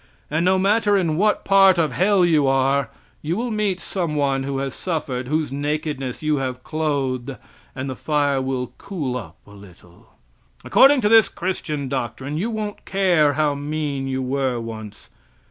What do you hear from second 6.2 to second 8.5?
you have clothed, and the fire